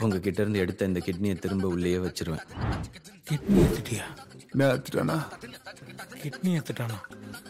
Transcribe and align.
உங்ககிட்ட 0.00 0.40
இருந்து 0.40 0.58
எடுத்த 0.58 0.84
இந்த 0.84 1.00
கிட்னியை 1.00 1.38
திரும்ப 1.38 1.66
உள்ளேயே 1.68 1.98
வச்சிருவேன். 1.98 2.44
கிட்னி 3.28 3.58
எடுத்துட்டியா 3.62 4.06
நான் 4.52 4.72
எடுத்துட்டானா 4.72 5.16
கிட்னி 6.22 6.50
எடுத்துட்டானா 6.56 6.98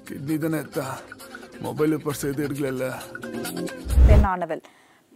கிட்னி 0.09 0.37
தானே 0.37 0.59
எடுத்தா 0.59 0.87
மொபைல் 1.61 1.97
பர்ஸ் 1.97 2.25
எது 2.25 2.45
எடுக்கல 2.47 2.89
பெண்ணானவள் 4.09 4.63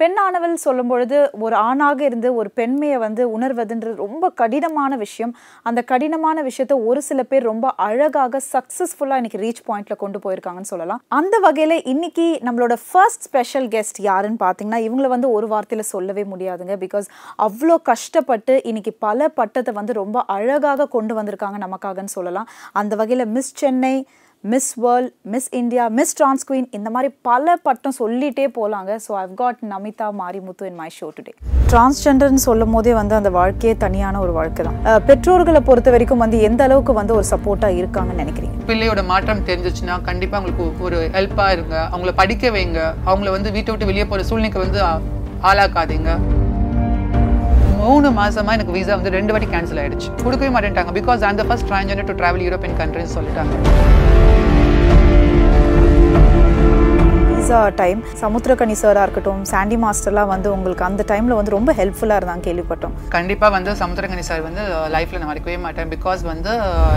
பெண்ணானவள் 0.01 0.55
சொல்லும் 0.55 0.87
பொழுது 0.87 1.31
ஒரு 1.33 1.57
ஆணாக 1.57 2.05
இருந்து 2.05 2.35
ஒரு 2.35 2.51
பெண்மையை 2.51 2.99
வந்து 2.99 3.23
உணர்வதுன்றது 3.39 3.95
ரொம்ப 3.95 4.31
கடினமான 4.31 4.97
விஷயம். 4.97 5.37
அந்த 5.63 5.83
கடினமான 5.83 6.43
விஷயத்த 6.43 6.85
ஒரு 6.87 7.03
சில 7.03 7.23
பேர் 7.23 7.43
ரொம்ப 7.43 7.73
அழகாக 7.77 8.41
சக்ஸஸ்ஃபுல்லாக 8.53 9.21
இன்னைக்கு 9.21 9.41
ரீச் 9.45 9.63
பாயிண்ட்ல 9.69 9.97
கொண்டு 9.97 10.19
போயிருக்காங்கன்னு 10.19 10.71
சொல்லலாம். 10.73 11.03
அந்த 11.09 11.39
வகையில் 11.39 11.85
இன்னைக்கு 11.85 12.41
நம்மளோட 12.45 12.77
ஃபர்ஸ்ட் 12.93 13.21
ஸ்பெஷல் 13.21 13.69
கெஸ்ட் 13.69 14.01
யாருன்னு 14.01 14.41
பார்த்தீங்கன்னா 14.45 14.81
இவங்கள 14.87 15.09
வந்து 15.09 15.31
ஒரு 15.31 15.47
வார்த்தையில் 15.47 15.91
சொல்லவே 15.95 16.23
முடியாதுங்க. 16.23 16.77
பிகாஸ் 16.87 17.09
அவ்வளோ 17.39 17.77
கஷ்டப்பட்டு 17.83 18.61
இன்னைக்கு 18.65 18.95
பல 18.99 19.29
பட்டத்தை 19.29 19.75
வந்து 19.75 19.93
ரொம்ப 19.93 20.25
அழகாக 20.27 20.89
கொண்டு 20.89 21.23
வந்திருக்காங்க 21.23 21.61
நமக்காகன்னு 21.67 22.17
சொல்லலாம். 22.19 22.49
அந்த 22.73 22.97
வகையில் 22.97 23.27
miss 23.27 23.55
Chennai 23.55 24.07
miss 24.45 24.69
world 24.83 25.11
miss 25.33 25.49
India 25.59 25.85
miss 25.97 26.15
trans 26.19 26.47
queen 26.49 26.69
இந்த 26.77 26.89
மாதிரி 26.95 27.09
பல 27.29 27.55
பட்டம் 27.67 27.95
சொல்லிட்டே 27.99 28.47
போகலாங்க 28.57 28.93
so 29.07 29.11
I've 29.23 29.35
got 29.41 29.59
Namitha 29.73 30.07
Marimuthu 30.21 30.69
in 30.71 30.79
my 30.83 30.89
show 30.99 31.07
today 31.17 31.33
டிரான்ஸ்ஜெண்டர்னு 31.73 32.43
சொல்லும் 32.47 32.73
போதே 32.77 32.93
வந்து 33.01 33.15
அந்த 33.19 33.31
வாழ்க்கையே 33.37 33.75
தனியான 33.85 34.21
ஒரு 34.25 34.33
வாழ்க்கை 34.39 34.65
தான். 34.69 34.79
பெற்றோர்களை 35.09 35.61
பொறுத்த 35.69 35.91
வரைக்கும் 35.95 36.23
வந்து 36.25 36.39
எந்த 36.49 36.63
அளவுக்கு 36.69 36.95
வந்து 37.01 37.15
ஒரு 37.19 37.27
சப்போர்ட்டாக 37.33 37.79
இருக்காங்கன்னு 37.81 38.23
நினைக்கிறீங்க? 38.23 38.57
பிள்ளையோட 38.71 39.03
மாற்றம் 39.13 39.45
தெரிஞ்சிச்சுன்னா 39.51 39.97
கண்டிப்பாக 40.09 40.41
அவங்களுக்கு 40.41 40.87
ஒரு 40.89 41.01
ஹெல்ப்பாக 41.17 41.55
இருங்க. 41.57 41.77
அவங்கள 41.93 42.15
படிக்க 42.23 42.51
வைங்க. 42.57 42.81
அவங்கள 43.11 43.31
வந்து 43.37 43.53
வீட்டை 43.57 43.73
விட்டு 43.75 43.91
வெளியே 43.91 44.07
போகிற 44.13 44.27
சூழ்நிலைக்கு 44.31 44.65
வந்து 44.65 44.81
ஆளாக்காதீங்க. 45.51 46.13
மூணு 47.83 48.09
மாசமா 48.23 48.55
எனக்கு 48.57 48.75
விசா 48.79 48.95
வந்து 48.99 49.17
ரெண்டு 49.19 49.33
வாட்டி 49.35 49.51
கேன்சல் 49.53 49.83
ஆயிடுச்சு. 49.83 50.09
கொடுக்கவே 50.25 50.51
மாட்டேன்ட்டாங்க. 50.57 50.93
பிகாஸ் 50.99 51.31
அந்த 51.33 51.45
first 51.49 51.69
transgender 51.71 52.11
to 52.11 52.17
travel 52.23 52.45
European 52.47 52.79
கண்ட்ரின்னு 52.83 53.15
சொல்லிட்டாங்க. 53.19 53.55
டைம் 57.81 58.01
சமுத்திரக்கனி 58.21 58.75
சாராக 58.81 59.05
இருக்கட்டும் 59.07 59.41
சாண்டி 59.51 59.77
மாஸ்டர்லாம் 59.85 60.31
வந்து 60.33 60.49
உங்களுக்கு 60.57 60.85
அந்த 60.89 61.03
டைமில் 61.11 61.35
வந்து 61.39 61.53
ரொம்ப 61.55 61.71
ஹெல்ப்ஃபுல்லாக 61.79 62.19
இருந்தாங்க 62.21 62.43
கேள்விப்பட்டோம். 62.49 62.95
கண்டிப்பா 63.17 63.47
வந்து 63.57 63.71
சமுத்திரகனி 63.83 64.25
சார் 64.29 64.43
வந்து 64.49 64.63
லைஃப்ல 64.95 65.21
நான் 65.21 65.31
மறக்கவே 65.31 65.57
மாட்டேன். 65.67 65.91
பிகாஸ் 65.95 66.23
வந்து 66.31 66.53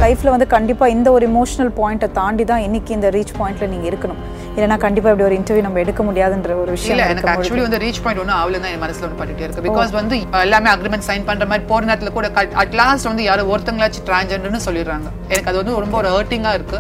லைஃப்பில் 0.06 0.32
வந்து 0.36 0.48
கண்டிப்பாக 0.56 0.96
இந்த 0.96 1.12
ஒரு 1.18 1.28
இமோஷனல் 1.32 1.72
பாயிண்ட்டை 1.80 2.10
தாண்டி 2.20 2.46
தான் 2.52 2.64
இன்னைக்கு 2.68 2.94
இந்த 2.98 3.10
ரீச் 3.18 3.36
பாயிண்ட்ல 3.40 3.70
நீங்கள் 3.74 3.92
இருக்கணும். 3.92 4.22
இல்லைன்னா 4.56 4.78
கண்டிப்பாக 4.86 5.14
இப்படி 5.14 5.28
ஒரு 5.30 5.38
இன்டர்வியூ 5.40 5.66
நம்ம 5.68 5.80
எடுக்க 5.84 6.02
முடியாதுன்ற 6.10 6.58
ஒரு 6.64 6.72
விஷயம் 6.78 7.06
எனக்கு 7.14 7.32
ஆக்சுவலி 7.36 7.64
வந்து 7.68 7.82
ரீச் 7.86 8.02
பாயிண்ட் 8.08 8.24
ஒன்றும் 8.24 8.40
ஆகல 8.42 8.60
தான் 8.66 8.74
என் 8.76 8.84
மனசுல 8.86 9.08
ஒன்று 9.10 9.20
பட்டுட்டே 9.22 9.46
இருக்கு. 9.48 9.68
பிகாஸ் 9.70 9.94
வந்து 10.00 10.18
எல்லாமே 10.48 10.72
அக்ரிமெண்ட் 10.76 11.08
சைன் 11.12 11.30
பண்ற 11.30 11.46
மாதிரி 11.52 11.66
போற 11.72 11.84
நேரத்துல 11.92 12.14
கூட 12.18 12.30
அட் 12.64 12.76
லாஸ்ட் 12.82 13.10
வந்து 13.12 13.26
யாரோ 13.30 13.46
ஒருத்தங்களாச்சும் 13.56 14.08
டிரான்ஜெண்டர்னு 14.12 14.66
சொல்லிடுறாங்க. 14.68 15.08
எனக்கு 15.34 15.52
அது 15.54 15.62
வந்து 15.64 15.80
ரொம்ப 15.86 15.98
ஒரு 16.04 16.12
ஹர்ட்டிங்கா 16.18 16.54
இருக்கு. 16.60 16.80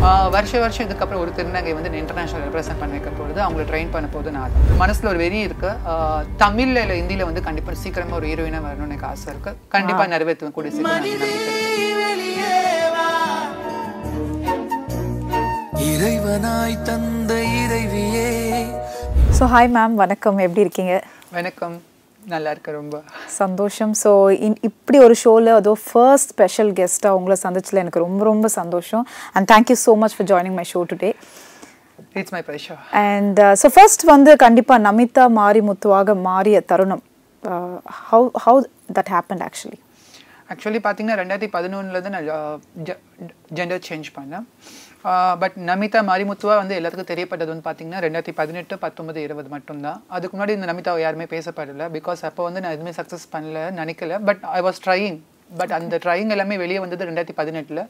வருஷ 0.00 0.60
வருஷம் 0.60 0.88
இதுக்கப்புறம் 0.88 1.18
ஒரு 1.18 1.32
திருநங்கை 1.36 1.74
வந்து 1.74 1.98
இன்டர்நேஷனல் 1.98 2.48
ரெப்ரசென்ட் 2.48 2.78
பண்ண 2.78 2.98
வைக்க 2.98 3.10
போகிறது 3.10 3.42
அவங்கள 3.42 3.66
ட்ரெயின் 3.66 3.90
பண்ண 3.90 4.08
போது 4.08 4.30
நான். 4.30 4.50
மனசுல 4.78 5.06
ஒரு 5.06 5.16
வெறி 5.16 5.38
இருக்கு. 5.38 5.66
ஆஹ் 5.86 6.22
தமிழ்ல 6.38 6.58
இல்ல 6.58 6.84
ஹிந்தியில 6.84 7.24
வந்து 7.24 7.42
கண்டிப்பா 7.42 7.74
சீக்கிரமா 7.74 8.14
ஒரு 8.14 8.26
ஹீரோயினா 8.26 8.62
வரணும்னு 8.66 8.82
எனக்கு 8.82 9.06
ஆசை 9.06 9.32
இருக்கு. 9.32 9.56
கண்டிப்பா 9.68 10.06
நிறைவேற்றுவேன் 10.06 10.50
கூடிய 10.50 10.74
சீக்கிரம். 10.74 11.04
இறைவனாய் 15.74 16.82
தந்த 16.82 17.34
இறைவியே. 17.34 18.28
ஸோ 19.38 19.42
ஹாய் 19.42 19.72
மேம் 19.74 19.94
வணக்கம். 19.94 20.38
எப்படி 20.38 20.60
இருக்கீங்க? 20.60 21.02
வணக்கம். 21.30 21.82
நல்லா 22.32 22.50
இருக்கு 22.54 22.70
ரொம்ப. 22.78 22.96
சந்தோஷம். 23.40 23.92
ஸோ 24.02 24.10
இப்படி 24.68 24.98
ஒரு 25.06 25.14
ஷோவில் 25.22 25.50
அதோ 25.58 25.72
ஃபர்ஸ்ட் 25.88 26.30
ஸ்பெஷல் 26.34 26.70
கெஸ்ட்டாக 26.78 27.18
உங்களை 27.18 27.36
சந்திச்சதுல 27.44 27.82
எனக்கு 27.84 28.04
ரொம்ப 28.06 28.22
ரொம்ப 28.30 28.48
சந்தோஷம். 28.60 29.04
And 29.34 29.48
thank you 29.52 29.76
so 29.86 29.94
much 30.02 30.16
for 30.16 30.28
joining 30.32 30.56
my 30.60 30.66
show 30.72 30.82
today 30.92 31.10
it's 32.20 32.34
my 32.36 32.42
pleasure 32.48 32.80
and 33.04 33.40
so 33.62 33.68
first 33.76 34.04
வந்து 34.14 34.32
கண்டிப்பாக 34.44 34.84
நமிதா 34.88 35.26
மாரிமுத்துவாக 35.40 36.16
மாறிய 36.28 36.58
தருணம். 36.72 37.04
How 38.10 38.28
how 38.44 38.60
that 38.98 39.12
happen 39.14 39.44
actually 39.48 39.78
actually 40.52 40.80
பார்த்தீங்கன்னா 40.84 41.16
ரெண்டாயிரத்தி 41.20 41.50
பதினொன்றுலேருந்து 41.56 42.12
நான் 42.14 42.28
ஜெண்டர் 43.58 43.82
சேஞ்ச் 43.88 44.08
பண்ணேன். 44.18 44.46
பட் 45.42 45.56
நமிதா 45.68 46.00
மாரிமுத்துவா 46.10 46.54
வந்து 46.60 46.76
எல்லாத்துக்கும் 46.78 47.10
தெரியப்பட்டது 47.10 47.50
வந்து 47.52 47.66
பார்த்தீங்கன்னா 47.66 48.00
ரெண்டாயிரத்தி 48.04 48.34
பதினெட்டு 48.40 48.74
பத்தொன்பது 48.84 49.18
இருபது 49.26 49.48
மட்டும்தான். 49.54 49.98
அதுக்கு 50.16 50.34
முன்னாடி 50.36 50.54
இந்த 50.58 50.68
நமிதாவை 50.70 51.00
யாருமே 51.04 51.26
பேசப்படல. 51.34 51.86
பிகாஸ் 51.96 52.22
அப்போ 52.28 52.44
வந்து 52.48 52.62
நான் 52.64 52.74
எதுவுமே 52.76 52.94
சக்ஸஸ் 53.00 53.26
பண்ணல 53.34 53.60
நினைக்கல. 53.80 54.18
But 54.30 54.42
I 54.58 54.62
was 54.68 54.82
trying 54.86 55.18
but 55.60 55.74
அந்த 55.78 55.98
ட்ரையிங் 56.04 56.32
எல்லாமே 56.36 56.56
வெளியே 56.64 56.80
வந்தது 56.84 57.08
ரெண்டாயிரத்தி 57.10 57.36
பதினெட்டில். 57.40 57.82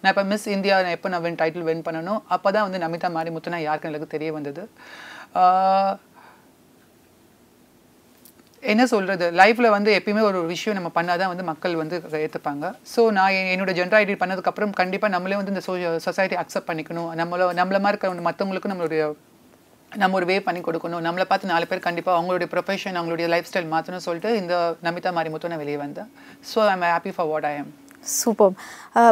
நான் 0.00 0.12
இப்போ 0.12 0.24
மிஸ் 0.32 0.48
இந்தியா 0.56 0.74
நான் 0.84 0.96
எப்போ 0.96 1.08
நான் 1.12 1.24
வின் 1.26 1.40
டைட்டில் 1.42 1.66
வின் 1.68 1.86
பண்ணணும் 1.86 2.20
அப்போ 2.34 2.48
தான் 2.56 2.66
வந்து 2.66 2.82
நமிதா 2.84 3.08
மாரிமுத்து 3.18 3.54
நான் 3.54 3.66
யாருக்கும் 3.68 3.92
எனக்கு 3.92 4.14
தெரிய 4.16 4.32
வந்தது. 4.38 4.64
என்ன 8.62 8.82
சொல்கிறது 8.92 9.26
லைஃப்பில் 9.40 9.74
வந்து 9.74 9.90
எப்பயுமே 9.98 10.22
ஒரு 10.28 10.38
விஷயம் 10.52 10.76
நம்ம 10.78 10.90
பண்ணால் 10.96 11.20
தான் 11.20 11.30
வந்து 11.32 11.44
மக்கள் 11.50 11.74
வந்து 11.80 11.96
ஏற்றுப்பாங்க 12.24 12.70
ஸோ 12.92 13.00
நான் 13.18 13.36
என்னோட 13.52 13.72
ஜெண்டர் 13.78 13.98
ஐடி 14.00 14.14
பண்ணதுக்கப்புறம் 14.22 14.72
கண்டிப்பாக 14.80 15.12
நம்மளே 15.14 15.38
வந்து 15.40 15.54
இந்த 15.54 15.62
சொசைட்டி 16.06 16.36
அக்செப்ட் 16.42 16.68
பண்ணிக்கணும். 16.70 17.10
நம்மளோ 17.20 17.48
நம்மள 17.60 17.78
மாதிரி 17.84 17.94
இருக்கிற 17.96 18.26
மற்றவங்களுக்கு 18.28 18.72
நம்மளுடைய 18.72 19.02
நம்ம 19.92 20.16
ஒரு 20.20 20.26
வே 20.30 20.36
பண்ணி 20.46 20.60
கொடுக்கணும். 20.64 21.02
நம்மளை 21.06 21.24
பார்த்து 21.28 21.52
நாலு 21.52 21.68
பேர் 21.68 21.86
கண்டிப்பாக 21.88 22.16
அவங்களுடைய 22.18 22.48
ப்ரொஃபஷன் 22.54 22.98
அவங்களுடைய 23.00 23.28
லைஃப் 23.34 23.48
ஸ்டைல் 23.50 23.72
மாற்றணும்னு 23.74 24.06
சொல்லிட்டு 24.08 24.32
இந்த 24.42 24.54
நமிதா 24.86 25.12
மாரிமுத்து 25.18 25.52
நான் 25.52 25.62
வெளியே 25.64 25.78
வந்தேன். 25.84 26.10
So 26.52 26.60
I'm 26.72 26.84
happy 26.94 27.12
for 27.16 27.30
what 27.32 27.48
I 27.52 27.54
am 27.60 27.70
super. 28.18 28.54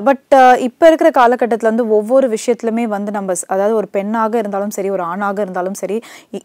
But 0.07 0.35
இப்போ 0.67 0.85
இருக்கிற 0.91 1.09
காலகட்டத்தில் 1.19 1.69
வந்து 1.71 1.85
ஒவ்வொரு 1.97 2.27
விஷயத்துலையுமே 2.35 2.85
வந்து 2.95 3.11
நம்ம 3.17 3.35
அதாவது 3.55 3.75
ஒரு 3.81 3.89
பெண்ணாக 3.97 4.35
இருந்தாலும் 4.43 4.73
சரி 4.77 4.89
ஒரு 4.95 5.03
ஆணாக 5.11 5.39
இருந்தாலும் 5.45 5.77
சரி 5.81 5.97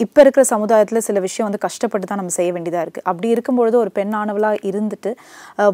இப்போ 0.05 0.19
இருக்கிற 0.23 0.43
சமுதாயத்தில் 0.51 1.05
சில 1.07 1.19
விஷயம் 1.27 1.47
வந்து 1.47 1.61
கஷ்டப்பட்டு 1.65 2.09
தான் 2.09 2.19
நம்ம 2.21 2.33
செய்ய 2.37 2.51
வேண்டியதாக 2.55 2.85
இருக்குது 2.85 3.05
அப்படி 3.11 3.29
இருக்கும்பொழுது 3.35 3.77
ஒரு 3.83 3.91
பெண்ணானவளாக 3.99 4.59
இருந்துட்டு 4.71 5.13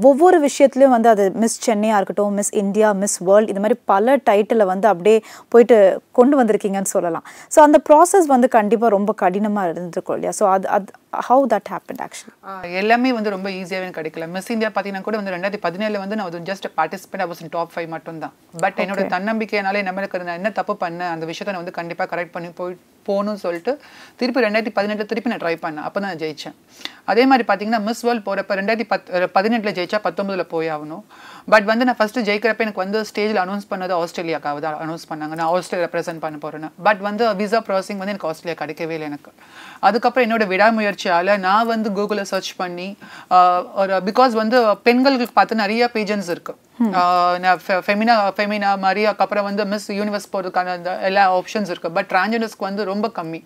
ஒவ்வொரு 0.09 0.39
விஷயத்துலையும் 0.47 0.95
வந்து 0.97 1.11
அது 1.13 1.25
மிஸ் 1.43 1.57
சென்னையாக 1.67 1.99
இருக்கட்டும் 2.01 2.37
மிஸ் 2.41 2.53
இந்தியா 2.63 2.89
மிஸ் 3.01 3.17
வேர்ல்ட் 3.29 3.51
இது 3.53 3.63
மாதிரி 3.65 3.79
பல 3.93 4.17
டைட்டிலை 4.29 4.67
வந்து 4.73 4.89
அப்படியே 4.93 5.17
போயிட்டு 5.53 5.79
கொண்டு 6.19 6.35
வந்திருக்கீங்கன்னு 6.41 6.93
சொல்லலாம். 6.95 7.25
ஸோ 7.55 7.59
அந்த 7.65 7.79
ப்ராசஸ் 7.89 8.29
வந்து 8.35 8.49
கண்டிப்பாக 8.57 8.91
ரொம்ப 8.97 9.11
கடினமாக 9.23 9.73
இருந்திருக்கும் 9.73 10.17
இல்லையா? 10.17 10.35
ஸோ 10.39 10.45
அது 10.55 10.65
அது 10.77 10.87
ஹவு 11.27 11.43
தட் 11.51 11.69
ஹேப்பன் 11.73 12.01
ஆக்சுவலி 12.05 12.73
எல்லாமே 12.81 13.11
வந்து 13.17 13.33
ரொம்ப 13.35 13.47
ஈஸியாகவே 13.59 13.91
கிடைக்கல. 13.97 14.25
மிஸ் 14.35 14.51
இந்தியா 14.55 14.69
பார்த்தீங்கன்னா 14.73 15.05
கூட 15.07 15.17
வந்து 15.19 15.33
ரெண்டாயிரத்தி 15.35 15.61
பதினேழு 15.67 15.97
வந்து 16.03 16.17
நான் 16.17 16.27
வந்து 16.29 16.49
just 16.49 16.56
participate 16.77 17.21
I 17.21 17.25
was 17.25 17.41
in 17.41 17.49
top 17.49 17.71
five 17.73 17.87
மட்டும் 17.87 18.19
தான் 18.19 18.33
பட் 18.61 18.79
என்னோட 18.83 19.03
தன்னம்பிக்கையினாலே 19.07 19.81
நம்மளுக்கு 19.83 20.23
நான் 20.23 20.39
என்ன 20.41 20.51
தப்பு 20.51 20.73
பண்ணேன் 20.85 21.11
அந்த 21.11 21.25
விஷயத்தை 21.25 21.53
நான் 21.53 21.63
வந்து 21.63 21.71
கண்டிப்பாக 21.71 22.09
கரெக்ட் 22.13 22.31
பண்ணி 22.31 22.49
போய் 22.49 22.75
போகணும்னு 23.09 23.41
சொல்லிட்டு 23.45 23.73
திருப்பி 24.19 24.43
ரெண்டாயிரத்தி 24.45 24.73
பதினெட்டில் 24.77 25.09
திருப்பி 25.11 25.31
நான் 25.33 25.43
ட்ரை 25.43 25.55
பண்ணேன். 25.65 25.85
அப்போ 25.87 25.97
தான் 25.99 26.09
நான் 26.11 26.21
ஜெயித்தேன் 26.23 26.55
அதே 27.11 27.23
மாதிரி 27.31 27.43
பார்த்தீங்கன்னா 27.49 27.81
மிஸ் 27.87 28.03
வேர்ல்ட் 28.05 28.25
போகிறப்ப 28.27 28.55
ரெண்டாயிரத்தி 28.59 28.87
பத் 28.91 29.09
பதினெட்டில் 29.35 29.75
ஜெயிச்சா 29.77 29.99
பத்தொம்பதில் 30.07 30.49
போய் 30.53 30.69
ஆகணும். 30.75 31.03
பட் 31.53 31.67
வந்து 31.71 31.85
நான் 31.89 31.99
ஃபஸ்ட்டு 31.99 32.23
ஜெயிக்கிறப்ப 32.29 32.65
எனக்கு 32.65 32.83
வந்து 32.83 32.99
ஸ்டேஜில் 33.09 33.41
அனௌன்ஸ் 33.43 33.67
பண்ணது 33.71 33.93
ஆஸ்திரேலியாக்காக 34.01 34.59
தான் 34.65 34.81
அனௌன்ஸ் 34.85 35.07
பண்ணாங்க. 35.11 35.33
நான் 35.41 35.49
ஆஸ்திரேலியா 35.53 35.87
ரெப்ரசென்ட் 35.87 36.23
பண்ண 36.25 36.37
போகிறேன்னு 36.45 36.69
பட் 36.87 37.01
வந்து 37.07 37.23
விசா 37.41 37.61
ப்ராசஸிங் 37.69 38.01
வந்து 38.01 38.13
எனக்கு 38.15 38.29
ஆஸ்திரேலியா 38.31 38.59
கிடைக்கவே 38.63 38.95
இல்லை 38.97 39.09
எனக்கு. 39.11 39.33
அதுக்கப்புறம் 39.89 40.27
என்னோட 40.27 40.45
விடாமுயற்சியால் 40.53 41.33
நான் 41.47 41.71
வந்து 41.73 41.89
கூகுளில் 41.99 42.29
சர்ச் 42.33 42.53
பண்ணி 42.61 42.89
ஒரு 43.81 43.95
பிகாஸ் 44.09 44.35
வந்து 44.43 44.59
பெண்களுக்கு 44.87 45.35
பார்த்து 45.39 45.63
நிறைய 45.63 45.91
பேஜன்ஸ் 45.97 46.31
இருக்குது 46.35 46.59
ஃபெமினா 47.85 48.15
ஃபெமினா 48.37 48.71
மாதிரி 48.85 49.01
அதுக்கப்புறம் 49.09 49.45
வந்து 49.49 49.63
மிஸ் 49.71 49.87
யூனிவர்ஸ் 49.99 50.27
போகிறதுக்கான 50.33 50.73
அந்த 50.77 50.91
எல்லா 51.09 51.23
ஆப்ஷன்ஸ் 51.39 51.71
இருக்கு. 51.73 51.89
பட் 51.97 52.09
டிரான்ஜெண்டர்ஸ்க்கு 52.13 52.67
வந்து 52.69 52.83
ரொம்ப 52.91 53.07
கம்மி. 53.17 53.41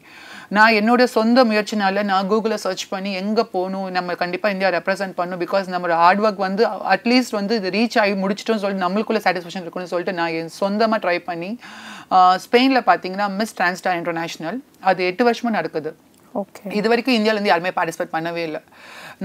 நான் 0.57 0.75
என்னோட 0.79 1.01
சொந்த 1.17 1.45
முயற்சினால 1.49 2.03
நான் 2.11 2.29
கூகுளில் 2.31 2.61
சர்ச் 2.65 2.85
பண்ணி 2.93 3.11
எங்கே 3.21 3.43
போகணும் 3.55 3.87
நம்ம 3.97 4.15
கண்டிப்பாக 4.21 4.55
இந்தியா 4.55 4.71
ரெப்ரசென்ட் 4.77 5.15
பண்ணணும் 5.19 5.41
பிகாஸ் 5.45 5.71
நம்மளோட 5.73 5.97
ஹார்ட் 6.03 6.23
ஒர்க் 6.25 6.41
வந்து 6.47 6.63
அட்லீஸ்ட் 6.95 7.37
வந்து 7.39 7.55
இது 7.59 7.71
ரீச் 7.77 7.97
ஆகி 8.03 8.15
முடிச்சிட்டோம்னு 8.23 8.63
சொல்லிட்டு 8.63 8.85
நம்மளுக்குள்ள 8.85 9.21
சாட்டிஸ்ஃபேக்ஷன் 9.25 9.65
இருக்குன்னு 9.65 9.91
சொல்லிட்டு 9.93 10.17
நான் 10.19 10.33
என் 10.39 10.55
சொந்தமாக 10.61 11.01
ட்ரை 11.05 11.17
பண்ணி 11.29 11.51
ஸ்பெயினில் 12.45 12.87
பார்த்தீங்கன்னா 12.89 13.29
மிஸ் 13.39 13.55
டிரான்ஸ்டார் 13.59 13.99
இன்டர்நேஷனல் 14.01 14.59
அது 14.91 15.05
எட்டு 15.11 15.25
வருஷமா 15.29 15.51
நடக்குது. 15.59 15.91
ஓகே 16.41 16.73
இது 16.79 16.89
வரைக்கும் 16.91 17.15
இந்தியால 17.19 17.37
இருந்து 17.37 17.53
யாருமே 17.53 17.71
பார்ட்டிசிபேட் 17.77 18.13
பண்ணவே 18.17 18.43
இல்லை. 18.49 18.61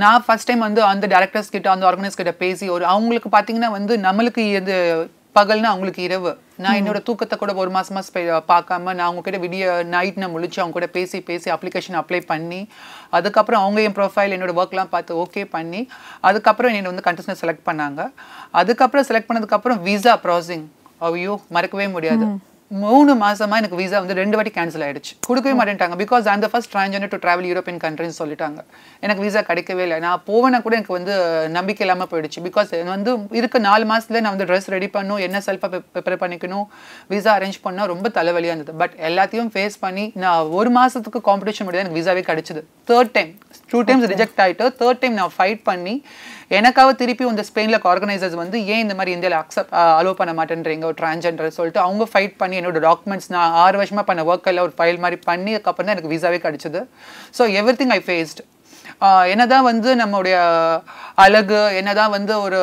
நான் 0.03 0.23
ஃபர்ஸ்ட் 0.25 0.49
டைம் 0.49 0.63
வந்து 0.67 0.81
அந்த 0.93 1.07
டேரக்டர்ஸ் 1.13 1.53
கிட்ட 1.53 1.69
அந்த 1.75 1.85
ஆர்கனைஸ் 1.91 2.19
கிட்ட 2.21 2.33
பேசி 2.41 2.67
ஒரு 2.77 2.85
அவங்களுக்கு 2.95 3.29
பார்த்தீங்கன்னா 3.35 3.71
வந்து 3.77 3.95
நம்மளுக்கு 4.07 4.43
இது 4.59 4.75
பகல்னா 5.39 5.71
அவங்களுக்கு 5.73 6.03
இரவு. 6.07 6.31
நான் 6.65 6.77
என்னோட 6.81 6.99
தூக்கத்தை 7.07 7.37
கூட 7.41 7.53
ஒரு 7.63 7.71
மாசமா 7.77 8.01
பார்க்காம 8.53 8.93
நான் 8.99 9.07
அவங்க 9.07 9.23
கிட்ட 9.25 9.39
விடிய 9.43 9.65
நைட் 9.95 10.21
நான் 10.23 10.33
முழிச்சு 10.35 10.61
அவங்க 10.61 10.77
கூட 10.77 10.87
பேசி 10.97 11.19
பேசி 11.31 11.49
அப்ளிகேஷன் 11.55 11.99
அப்ளை 12.01 12.21
பண்ணி 12.31 12.61
அதுக்கப்புறம் 13.19 13.63
அவங்க 13.65 13.81
என் 13.87 13.97
ப்ரொஃபைல் 13.99 14.35
என்னோட 14.37 14.55
ஒர்க்லாம் 14.61 14.93
பார்த்து 14.95 15.19
ஓகே 15.25 15.45
பண்ணி 15.57 15.81
அதுக்கப்புறம் 16.29 16.77
என்னை 16.79 16.91
வந்து 16.93 17.07
கண்டிஷனர் 17.09 17.41
செலக்ட் 17.43 17.67
பண்ணாங்க. 17.71 18.01
அதுக்கப்புறம் 18.61 19.07
செலக்ட் 19.11 19.31
பண்ணதுக்கப்புறம் 19.31 19.83
விசா 19.89 20.15
ப்ராசிங் 20.25 20.67
ஐயோ 21.11 21.37
மறக்கவே 21.57 21.89
முடியாது. 21.97 22.27
மூணு 22.71 23.15
மாசமா 23.15 23.57
எனக்கு 23.61 23.79
விசா 23.81 23.99
வந்து 24.03 24.17
ரெண்டு 24.21 24.37
வாட்டி 24.37 24.53
கேன்சல் 24.57 24.85
ஆயிடுச்சு. 24.87 25.13
கொடுக்கவே 25.27 25.55
மாட்டேன்ட்டாங்க. 25.59 25.97
பிகாஸ் 26.03 26.27
அந்த 26.33 26.47
first 26.53 26.71
transgender 26.73 27.11
to 27.13 27.19
travel 27.25 27.47
European 27.51 27.79
கண்ட்ரின்னு 27.85 28.17
சொல்லிட்டாங்க. 28.19 28.61
எனக்கு 29.05 29.23
விசா 29.25 29.41
கிடைக்கவே 29.41 29.83
இல்லை. 29.87 29.99
நான் 30.07 30.23
போவேனா 30.29 30.59
கூட 30.63 30.75
எனக்கு 30.79 30.97
வந்து 30.99 31.15
நம்பிக்கை 31.59 31.85
இல்லாமல் 31.87 32.11
போயிடுச்சு. 32.13 32.41
பிகாஸ் 32.49 32.73
வந்து 32.95 33.13
இருக்க 33.41 33.59
நாலு 33.69 33.85
மாசத்துல 33.93 34.23
நான் 34.25 34.35
வந்து 34.37 34.49
ட்ரெஸ் 34.51 34.69
ரெடி 34.77 34.89
பண்ணணும் 34.97 35.23
என்ன 35.27 35.43
செல்ஃபாக 35.47 35.81
ப்ரிப்பேர் 35.95 36.21
பண்ணிக்கணும் 36.25 36.67
விசா 37.15 37.39
அரேஞ்ச் 37.39 37.61
பண்ணால் 37.67 37.91
ரொம்ப 37.95 38.09
தலைவலியாக 38.19 38.57
இருந்தது. 38.57 38.79
பட் 38.83 38.97
எல்லாத்தையும் 39.11 39.51
ஃபேஸ் 39.57 39.79
பண்ணி 39.87 40.07
நான் 40.25 40.51
ஒரு 40.61 40.73
மாசத்துக்கு 40.81 41.23
காம்படிஷன் 41.31 41.69
முடியாது 41.69 41.85
எனக்கு 41.85 42.01
விசாவே 42.01 42.25
கிடைச்சது. 42.31 42.63
Third 42.91 43.15
time 43.19 43.33
two 43.71 43.79
times 43.87 44.09
reject 44.15 44.41
ஆயிட்டு 44.47 44.67
தேர்ட் 44.81 45.01
டைம் 45.05 45.15
நான் 45.21 45.33
ஃபைட் 45.39 45.63
பண்ணி 45.71 45.95
எனக்காக 46.51 46.91
திருப்பி 47.01 47.25
இந்த 47.31 47.45
ஸ்பெயினில் 47.49 47.87
ஆர்கனைசர்ஸ் 47.93 48.37
வந்து 48.41 48.57
ஏன் 48.73 48.83
இந்த 48.85 48.95
மாதிரி 48.99 49.15
இந்தியாவில் 49.17 49.39
அக்செப்ட் 49.43 49.73
அலோவ் 50.01 50.19
பண்ண 50.21 50.33
மாட்டேன்றீங்க? 50.39 50.85
ஒரு 50.91 50.97
டிரான்ஜெண்டர் 51.01 51.57
சொல்லிட்டு 51.57 51.81
அவங்க 51.85 52.05
ஃபைட் 52.11 52.37
பண்ணி 52.43 52.59
என்னோட 52.61 52.81
டாக்குமெண்ட்ஸ் 52.89 53.31
நான் 53.35 53.55
ஆறு 53.63 53.79
வருஷமா 53.81 54.05
பண்ண 54.11 54.25
ஒர்க் 54.33 54.51
எல்லாம் 54.51 54.67
ஒரு 54.69 54.77
ஃபைல் 54.81 55.01
மாதிரி 55.05 55.19
பண்ணி 55.31 55.53
அதுக்கப்புறம் 55.57 55.89
தான் 55.89 55.97
எனக்கு 55.97 56.13
விசாவே 56.17 56.39
கிடைச்சது. 56.45 56.83
So 57.39 57.45
every 57.61 57.77
thing 57.81 57.95
I 57.97 58.01
faced 58.09 58.43
என்னதான் 59.33 59.67
வந்து 59.71 59.91
நம்மளுடைய 60.01 60.37
அழகு 61.25 61.61
என்னதான் 61.81 62.13
வந்து 62.17 62.35
ஒரு 62.45 62.61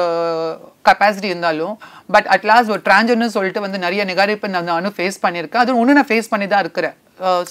கெப்பாசிட்டி 0.88 1.28
இருந்தாலும் 1.32 1.74
பட் 2.16 2.30
அட்லாஸ்ட் 2.36 2.74
ஒரு 2.76 2.82
டிரான்ஜெண்டர் 2.88 3.36
சொல்லிட்டு 3.36 3.66
வந்து 3.66 3.84
நிறைய 3.86 4.04
நிகாரிப்பு 4.12 4.54
நான் 4.56 4.72
நானும் 4.74 4.96
ஃபேஸ் 5.00 5.24
பண்ணியிருக்கேன். 5.26 5.64
அது 5.66 5.78
ஒன்று 5.82 5.98
நான் 6.00 6.10
ஃபேஸ் 6.12 6.32
பண்ணி 6.34 6.48
தான் 6.54 6.64
இருக்கிறேன். 6.66 6.96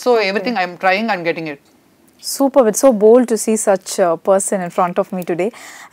So 0.04 0.10
everything 0.48 0.58
I 0.62 0.64
am 0.68 0.78
trying 0.84 1.10
and 1.14 1.26
getting 1.28 1.50
it 1.52 1.62
super 2.22 2.66
it's 2.70 2.82
so 2.84 2.90
bold 3.04 3.28
to 3.32 3.36
see 3.44 3.54
such 3.64 3.92
person 4.28 4.62
in 4.66 4.72
front 4.74 4.98
of 5.02 5.10
me 5.16 5.22
today 5.30 5.46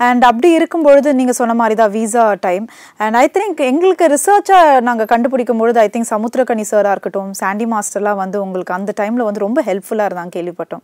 and 0.07 0.23
அப்படி 0.29 0.49
இருக்கும் 0.59 0.85
பொழுது 0.87 1.09
நீங்கள் 1.19 1.37
சொன்ன 1.39 1.55
மாதிரி 1.61 1.77
தான் 1.81 1.93
visa 1.97 2.25
time 2.47 2.65
and 3.05 3.17
I 3.23 3.25
think 3.37 3.61
எங்களுக்கு 3.69 4.07
ரிசர்ச்சாக 4.15 4.79
நாங்கள் 4.87 5.11
கண்டுபிடிக்கும் 5.13 5.61
பொழுது 5.63 5.79
ஐ 5.85 5.87
திங்க் 5.95 6.11
சமுத்திரக்கனி 6.15 6.65
சாராக 6.71 6.95
இருக்கட்டும் 6.95 7.31
சாண்டி 7.41 7.67
மாஸ்டர்லாம் 7.75 8.21
வந்து 8.23 8.39
உங்களுக்கு 8.45 8.75
அந்த 8.79 8.93
டைமில் 9.01 9.27
வந்து 9.29 9.45
ரொம்ப 9.47 9.61
ஹெல்ப்ஃபுல்லாக 9.69 10.09
இருந்தாங்க 10.11 10.33
கேள்விப்பட்டோம். 10.37 10.83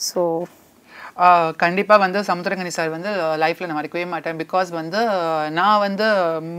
ஸோ 0.00 0.20
கண்டிப்பாக 1.62 2.00
வந்து 2.02 2.18
சமுத்திரகனி 2.28 2.70
சார் 2.76 2.90
வந்து 2.94 3.10
லைஃப்பில் 3.42 3.68
நான் 3.68 3.78
மறக்கவே 3.78 4.04
மாட்டேன். 4.12 4.38
பிகாஸ் 4.42 4.70
வந்து 4.78 5.00
நான் 5.58 5.82
வந்து 5.84 6.06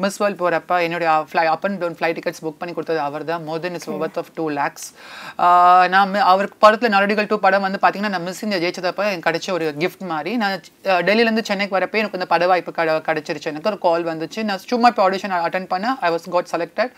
மிஸ் 0.03 0.19
வேர்ல்ட் 0.21 0.39
போகிறப்ப 0.41 0.77
என்னுடைய 0.85 1.11
fly 1.31 1.45
up 1.53 1.65
and 1.67 1.79
down 1.83 1.97
flight 1.99 2.17
tickets 2.17 2.43
book 2.45 2.59
பண்ணி 2.61 2.75
கொடுத்தது 2.77 3.01
அவர் 3.07 3.25
தான் 3.31 3.43
more 3.47 3.63
than 3.65 3.77
is 3.79 3.89
worth 3.95 4.19
of 4.23 4.31
two 4.37 4.45
lakhs 4.59 4.87
நான் 5.95 6.15
அவருக்கு 6.33 6.57
படத்தில் 6.65 6.95
நரடிகள் 6.97 7.29
டூ 7.33 7.39
படம் 7.47 7.65
வந்து 7.67 7.81
பார்த்தீங்கன்னா 7.85 8.13
நான் 8.15 8.27
மிஸ் 8.29 8.43
இந்தியா 8.47 8.61
ஜெயிச்சதப்ப 8.65 9.09
எனக்கு 9.09 9.27
கிடைச்ச 9.29 9.51
ஒரு 9.57 9.67
கிஃப்ட் 9.83 10.05
மாதிரி. 10.13 10.33
நான் 10.43 10.55
டெல்லியிலேருந்து 11.09 11.47
சென்னைக்கு 11.51 11.77
வரப்போ 11.79 12.01
எனக்கு 12.03 12.19
இந்த 12.21 12.29
பட 12.35 12.47
வாய்ப்பு 12.53 12.73
கிடச்சிருச்சு. 13.09 13.51
எனக்கு 13.53 13.71
ஒரு 13.73 13.79
கால் 13.89 14.09
வந்துச்சு. 14.13 14.41
நான் 14.51 14.65
சும்மா 14.71 14.89
இப்போ 14.93 15.03
ஆடிஷன் 15.09 15.37
அட்டன் 15.47 15.69
பண்ண 15.75 15.97
ஐ 16.07 16.11
வாஸ் 16.15 16.33
காட் 16.37 16.51
செலக்டட் 16.55 16.93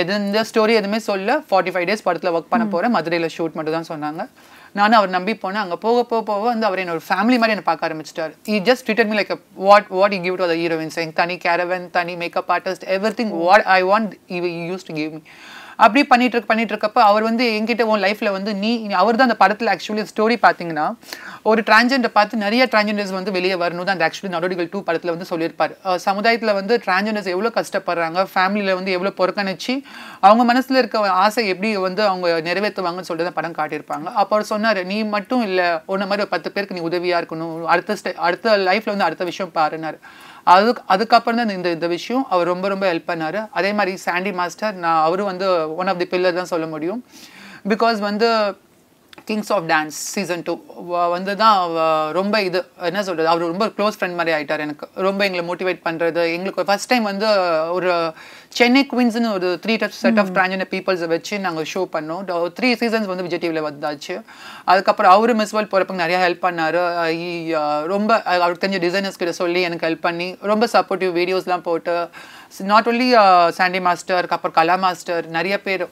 எது 0.00 0.12
இந்த 0.26 0.40
ஸ்டோரி 0.48 0.72
எதுவுமே 0.80 0.98
சொல்ல 1.10 1.36
ஃபார்ட்டி 1.48 1.72
ஃபைவ் 1.72 1.86
டேஸ் 1.88 2.04
படத்தில் 2.06 2.34
ஒர்க் 2.36 2.52
பண்ண 2.52 2.64
போகிறேன் 2.74 2.94
மதுரையில் 2.96 3.32
ஷூட் 3.36 3.56
மட்டும் 3.58 3.76
தான் 3.78 3.88
சொன்னாங்க. 3.92 4.22
நானும் 4.78 4.98
அவர் 4.98 5.12
நம்பி 5.16 5.32
போனேன். 5.42 5.62
அங்கே 5.64 5.78
போக 5.84 5.98
போக 6.10 6.20
போக 6.30 6.44
வந்து 6.52 6.66
அவர் 6.68 6.80
என்னோட 6.82 7.02
ஃபேமிலி 7.08 7.38
மாதிரி 7.40 7.54
என்னை 7.54 7.66
பார்க்க 7.68 7.88
ஆரம்பிச்சிட்டார். 7.88 8.32
He 8.52 8.60
just 8.68 8.84
treated 8.86 9.10
me 9.10 9.16
like 9.20 9.32
what 9.66 9.88
what 9.98 10.14
you 10.16 10.20
give 10.26 10.38
to 10.42 10.48
the 10.52 10.56
heroines 10.62 10.98
தனி 11.20 11.36
கேரவன் 11.46 11.84
தனி 11.98 12.14
makeup 12.22 12.52
artist 12.56 12.86
everything 13.20 13.34
what 13.42 13.66
I 13.78 13.80
want 13.90 14.14
use 14.70 14.88
to 14.90 14.94
give 15.00 15.12
me 15.16 15.22
அப்படியே 15.84 16.06
பண்ணிட்டு 16.12 16.36
இருக்க 16.36 16.50
பண்ணிட்டு 16.52 16.74
இருக்கப்ப 16.74 17.00
அவர் 17.10 17.26
வந்து 17.30 17.46
என்கிட்ட 17.58 17.86
உன் 17.92 18.02
லைஃப்ல 18.06 18.32
வந்து 18.38 18.50
நீ 18.64 18.72
அவர் 19.02 19.20
தான் 19.20 19.28
அந்த 19.30 19.38
படத்துல 19.44 19.74
ஆக்சுவலி 19.76 20.06
ஸ்டோரி 20.12 20.38
பார்த்தீங்கன்னா 20.46 20.86
ஒரு 21.50 21.60
டிரான்ஜெண்டர் 21.68 22.16
பார்த்து 22.18 22.44
நிறைய 22.46 22.62
டிரான்ஜெண்டர்ஸ் 22.72 23.14
வந்து 23.18 23.36
வெளியே 23.38 23.56
வரணும் 23.64 23.86
தான் 23.88 23.96
அந்த 23.96 24.06
ஆக்சுவலி 24.08 24.34
நடவடிக்கை 24.36 24.68
டூ 24.74 24.80
படத்துல 24.88 25.14
வந்து 25.16 25.30
சொல்லியிருப்பாரு. 25.32 25.74
சமுதாயத்தில் 26.08 26.30
சமுதாயத்துல 26.32 26.52
வந்து 26.58 26.74
டிரான்ஜெண்டர்ஸ் 26.84 27.30
எவ்வளவு 27.32 27.56
கஷ்டப்படுறாங்க 27.56 28.20
ஃபேமிலியில 28.32 28.74
வந்து 28.78 28.92
எவ்வளவு 28.96 29.16
புறக்கணிச்சு 29.20 29.74
அவங்க 30.26 30.42
மனசுல 30.50 30.80
இருக்க 30.82 30.98
ஆசை 31.24 31.42
எப்படி 31.52 31.70
வந்து 31.86 32.02
அவங்க 32.10 32.28
நிறைவேற்றுவாங்கன்னு 32.48 33.08
சொல்லிட்டு 33.08 33.28
தான் 33.30 33.38
படம் 33.38 33.56
காட்டியிருப்பாங்க. 33.58 34.06
அப்போ 34.20 34.32
அவர் 34.36 34.50
சொன்னாரு 34.52 34.80
நீ 34.90 34.98
மட்டும் 35.16 35.42
இல்ல 35.48 35.60
உன்ன 35.92 36.06
மாதிரி 36.10 36.24
ஒரு 36.24 36.32
பத்து 36.34 36.52
பேருக்கு 36.54 36.76
நீ 36.78 36.84
உதவியா 36.90 37.18
இருக்கணும். 37.22 37.54
அடுத்த 37.74 37.96
ஸ்டெ 38.00 38.12
அடுத்த 38.28 38.56
லைஃப்ல 38.68 38.94
வந்து 38.94 39.08
அடுத்த 39.08 39.24
விஷயம் 39.30 39.54
பாருனாரு 39.58 39.98
அதுக்கு 40.54 40.82
அதுக்கப்புறம் 40.94 41.38
தான் 41.40 41.54
இந்த 41.58 41.70
இந்த 41.76 41.88
விஷயம் 41.96 42.24
அவர் 42.34 42.50
ரொம்ப 42.52 42.66
ரொம்ப 42.72 42.84
ஹெல்ப் 42.90 43.10
பண்ணார். 43.10 43.40
அதே 43.58 43.70
மாதிரி 43.78 43.92
சாண்டி 44.06 44.32
மாஸ்டர் 44.40 44.74
நான் 44.84 45.04
அவரும் 45.06 45.30
வந்து 45.32 45.48
ஒன் 45.80 45.90
ஆஃப் 45.92 46.02
தி 46.02 46.08
பில்லர் 46.12 46.38
தான் 46.40 46.52
சொல்ல 46.52 46.66
முடியும். 46.74 47.00
பிகாஸ் 47.72 47.98
வந்து 48.10 48.28
kings 49.28 49.52
of 49.56 49.66
dance 49.70 49.96
season 50.14 50.42
two 50.46 50.52
வந்து 51.14 51.32
தான் 51.42 51.56
ரொம்ப 52.18 52.36
இது 52.48 52.60
என்ன 52.90 53.02
சொல்கிறது 53.08 53.30
அவர் 53.32 53.50
ரொம்ப 53.52 53.66
க்ளோஸ் 53.76 53.98
ஃப்ரெண்ட் 53.98 54.18
மாதிரி 54.18 54.34
ஆகிட்டார் 54.36 54.64
எனக்கு. 54.66 54.86
ரொம்ப 55.08 55.20
எங்களை 55.28 55.44
மோட்டிவேட் 55.50 55.82
பண்ணுறது 55.88 56.22
எங்களுக்கு 56.36 56.66
ஃபர்ஸ்ட் 56.70 56.90
டைம் 56.92 57.06
வந்து 57.12 57.28
ஒரு 57.76 57.90
சென்னை 58.58 58.80
குயின்ஸ்னு 58.90 59.28
ஒரு 59.36 59.48
த்ரீ 59.64 59.74
செட் 59.98 60.18
ஆஃப் 60.22 60.30
டிரான்ஜெண்டர் 60.36 60.70
பீப்புள்ஸை 60.72 61.06
வச்சு 61.12 61.34
நாங்கள் 61.44 61.66
ஷோ 61.72 61.82
பண்ணோம். 61.94 62.22
த்ரீ 62.56 62.68
சீசன்ஸ் 62.80 63.08
வந்து 63.10 63.24
விஜய் 63.26 63.40
டிவியில் 63.44 63.66
வந்தாச்சு. 63.68 64.14
அதுக்கப்புறம் 64.72 65.12
அவரு 65.16 65.34
மிஸ் 65.40 65.54
வேர்ல்ட் 65.56 65.72
போகிறப்ப 65.72 65.96
நிறைய 66.02 66.18
ஹெல்ப் 66.24 66.44
பண்ணாரு. 66.46 66.82
ரொம்ப 67.92 68.20
அவருக்கு 68.34 68.62
தெரிஞ்ச 68.64 68.80
டிசைனர்ஸ் 68.86 69.18
கிட்ட 69.22 69.34
சொல்லி 69.40 69.62
எனக்கு 69.68 69.88
ஹெல்ப் 69.88 70.06
பண்ணி 70.08 70.28
ரொம்ப 70.52 70.68
சப்போர்ட்டிவ் 70.74 71.16
வீடியோஸ்லாம் 71.20 71.66
போட்டு 71.70 71.96
நாட் 72.72 72.88
ஒன்லி 72.92 73.08
சாண்டி 73.58 73.82
மாஸ்டர் 73.88 74.30
அப்புறம் 74.36 74.56
கலா 74.60 74.76
மாஸ்டர் 74.84 75.26
நிறைய 75.38 75.56
பேர் 75.66 75.84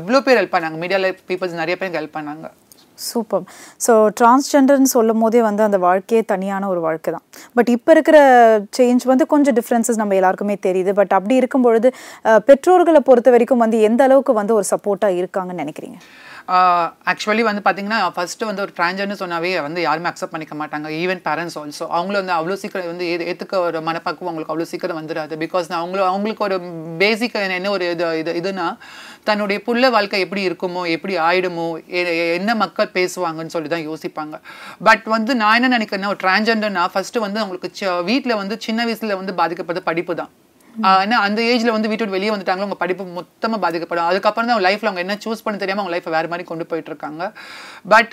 எவ்வளோ 0.00 0.20
பேர் 0.28 0.40
ஹெல்ப் 0.40 0.54
பண்ணாங்க. 0.56 0.78
மீடியா 0.84 1.00
லைஃப் 1.06 1.24
பீப்புள்ஸ் 1.30 1.60
நிறைய 1.62 1.76
பேருக்கு 1.80 2.02
ஹெல்ப் 2.02 2.16
பண்ணாங்க. 2.18 2.46
சூப்பர் 3.08 3.44
ஸோ 3.86 3.92
டிரான்ஸ்ஜெண்டர்னு 4.20 4.90
சொல்லும் 4.96 5.22
போதே 5.24 5.40
வந்து 5.48 5.62
அந்த 5.68 5.78
வாழ்க்கையே 5.86 6.22
தனியான 6.32 6.68
ஒரு 6.72 6.80
வாழ்க்கை 6.86 7.10
தான். 7.16 7.24
பட் 7.56 7.70
இப்போ 7.76 7.92
இருக்கிற 7.96 8.18
சேஞ்ச் 8.78 9.04
வந்து 9.12 9.26
கொஞ்சம் 9.32 9.56
டிஃப்ரென்சஸ் 9.58 10.00
நம்ம 10.02 10.14
எல்லாருக்குமே 10.20 10.56
தெரியுது. 10.68 10.92
பட் 11.00 11.14
அப்படி 11.18 11.34
இருக்கும் 11.42 11.66
பொழுது 11.66 11.90
பெற்றோர்களை 12.50 13.02
பொறுத்த 13.10 13.30
வரைக்கும் 13.36 13.64
வந்து 13.64 13.80
எந்த 13.90 14.02
அளவுக்கு 14.08 14.34
வந்து 14.40 14.54
ஒரு 14.58 14.66
சப்போர்ட்டாக 14.72 15.20
இருக்காங்கன்னு 15.22 15.62
நினைக்கிறீங்க? 15.64 15.98
ஆக்சுவலி 17.10 17.42
வந்து 17.48 17.62
பார்த்தீங்கன்னா 17.66 17.98
ஃபஸ்ட்டு 18.14 18.48
வந்து 18.48 18.62
ஒரு 18.64 18.72
ட்ரான்ஜர்னு 18.78 19.16
சொன்னாவே 19.20 19.50
வந்து 19.66 19.80
யாருமே 19.86 20.08
அக்செப்ட் 20.10 20.34
பண்ணிக்க 20.34 20.54
மாட்டாங்க. 20.60 20.88
ஈவன் 21.02 21.22
பேரண்ட்ஸ் 21.26 21.56
ஆல்சோ 21.60 21.86
அவங்களும் 21.96 22.22
வந்து 22.22 22.34
அவ்வளோ 22.38 22.56
சீக்கிரம் 22.62 22.90
வந்து 22.92 23.06
ஏ 23.12 23.14
ஏற்றுக்க 23.30 23.60
ஒரு 23.66 23.80
மனப்பக்குவம் 23.88 24.30
அவங்களுக்கு 24.30 24.54
அவ்வளோ 24.54 24.68
சீக்கிரம் 24.72 25.00
வந்துடாது 25.00 25.38
பிகாஸ் 25.44 25.70
நான் 25.72 25.82
அவங்களும் 25.84 26.08
அவங்களுக்கு 26.10 26.46
ஒரு 26.48 26.58
பேசிக் 27.02 27.38
என்ன 27.58 27.72
ஒரு 27.76 27.86
இது 27.94 28.10
இது 28.22 28.34
இதுனா 28.42 28.68
தன்னுடைய 29.30 29.58
புள்ள 29.68 29.90
வாழ்க்கை 29.96 30.20
எப்படி 30.26 30.44
இருக்குமோ 30.50 30.84
எப்படி 30.96 31.16
ஆயிடுமோ 31.28 31.66
என்ன 32.38 32.54
மக்கள் 32.64 32.94
பேசுவாங்கன்னு 32.98 33.54
சொல்லி 33.56 33.70
தான் 33.74 33.86
யோசிப்பாங்க. 33.90 34.34
பட் 34.88 35.06
வந்து 35.16 35.34
நான் 35.42 35.58
என்ன 35.60 35.74
நினைக்கிறேன்னா 35.78 36.14
ஒரு 36.14 36.22
டிரான்ஜெண்டர்னா 36.26 36.86
ஃபஸ்ட்டு 36.94 37.26
வந்து 37.26 37.42
அவங்களுக்கு 37.44 38.00
வீட்டில் 38.12 38.40
வந்து 38.44 38.56
சின்ன 38.68 38.82
வயசுல 38.88 39.20
வந்து 39.22 39.40
பாதிக்கப்படுறது 39.42 39.88
படிப்பு 39.90 40.14
தான். 40.22 40.32
ஏன்னா 41.02 41.18
அந்த 41.26 41.40
ஏஜ்ல 41.50 41.72
வந்து 41.74 41.90
வீட்டு 41.90 42.04
விட்டு 42.04 42.16
வெளியே 42.16 42.32
வந்துட்டாங்களோ 42.34 42.66
உங்க 42.68 42.78
படிப்பு 42.82 43.04
மொத்தமா 43.18 43.58
பாதிக்கப்படும். 43.64 44.08
அதுக்கப்புறம் 44.10 44.48
தான் 44.50 44.64
லைஃப்ல 44.66 44.90
அவங்க 44.90 45.02
என்ன 45.04 45.16
சூஸ் 45.24 45.44
பண்ண 45.44 45.58
தெரியாம 45.62 45.82
அவங்க 45.82 45.94
லைஃப் 45.94 46.08
வேற 46.16 46.26
மாதிரி 46.32 46.46
கொண்டு 46.50 46.66
போயிட்டு 46.70 46.90
இருக்காங்க. 46.92 47.22
பட் 47.94 48.12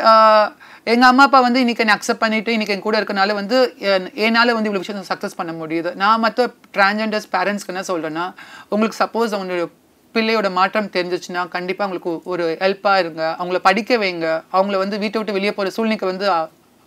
எங்க 0.94 1.06
அம்மா 1.12 1.26
அப்பா 1.28 1.40
வந்து 1.48 1.60
இன்னைக்கு 1.64 1.84
என்ன 1.86 1.96
அக்செப்ட் 1.98 2.24
பண்ணிட்டு 2.24 2.54
இன்னைக்கு 2.56 2.76
என் 2.76 2.86
கூட 2.88 2.98
இருக்கனால 3.02 3.34
வந்து 3.42 3.58
என்னால் 3.94 4.14
என்னால 4.28 4.54
வந்து 4.58 4.70
இவ்வளவு 4.70 4.86
விஷயத்த 4.86 5.12
சக்ஸஸ் 5.14 5.40
பண்ண 5.42 5.54
முடியுது. 5.62 5.92
நான் 6.04 6.24
மற்ற 6.26 6.48
டிரான்ஜெண்டர்ஸ் 6.78 7.30
பேரண்ட்ஸ்க்கு 7.36 7.74
என்ன 7.76 7.86
சொல்றேன்னா 7.92 8.26
உங்களுக்கு 8.74 9.02
சப்போஸ் 9.04 9.36
அவங்களுடைய 9.36 9.68
பிள்ளையோட 10.16 10.48
மாற்றம் 10.60 10.90
தெரிஞ்சிச்சுன்னா 10.96 11.42
கண்டிப்பா 11.58 11.86
உங்களுக்கு 11.88 12.14
ஒரு 12.32 12.46
ஹெல்ப்பா 12.64 12.94
இருங்க. 13.04 13.22
அவங்கள 13.40 13.60
படிக்க 13.68 13.98
வைங்க. 14.02 14.28
அவங்கள 14.58 14.78
வந்து 14.84 14.98
வீட்டை 15.04 15.20
விட்டு 15.20 15.38
வெளியே 15.38 15.54
போற 15.60 15.70
சூழ்நிலைக்கு 15.76 16.12
வந்து 16.12 16.28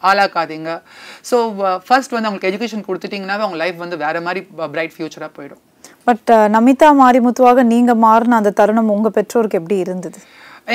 ஆளாக்காதீங்க. 0.03 0.71
ஸோ 1.31 1.37
ஃபர்ஸ்ட் 1.87 2.15
வந்து 2.17 2.29
அவங்களுக்கு 2.29 2.51
எஜுகேஷன் 2.53 2.87
கொடுத்துட்டீங்கன்னாவே 2.89 3.45
அவங்க 3.47 3.61
லைஃப் 3.65 3.79
வந்து 3.85 3.99
வேற 4.07 4.21
மாதிரி 4.27 4.43
பிரைட் 4.75 4.97
ஃபியூச்சரா 4.97 5.31
போயிடும். 5.39 5.63
பட் 6.09 6.31
நமிதா 6.57 6.91
மாரிமுத்துவாக 7.03 7.63
நீங்கள் 7.75 8.03
மாறின 8.07 8.37
அந்த 8.41 8.53
தருணம் 8.59 8.93
உங்கள் 8.97 9.17
பெற்றோருக்கு 9.21 9.61
எப்படி 9.61 9.79
இருந்தது? 9.85 10.19